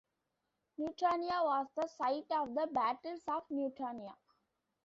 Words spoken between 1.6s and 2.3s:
the site